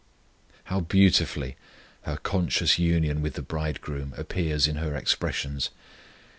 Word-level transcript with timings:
How 0.63 0.79
beautifully 0.79 1.57
her 2.05 2.17
conscious 2.17 2.79
union 2.79 3.21
with 3.21 3.35
the 3.35 3.43
Bridegroom 3.43 4.15
appears 4.17 4.67
in 4.67 4.77
her 4.77 4.95
expressions. 4.95 5.69